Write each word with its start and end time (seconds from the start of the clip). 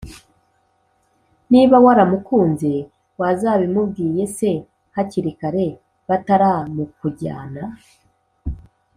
niba 1.51 1.75
waramukunze 1.85 2.71
wazabimubwiye 3.19 4.23
c 4.35 4.39
hakiri 4.95 5.31
kare 5.39 5.65
bataramukujyana 6.07 7.63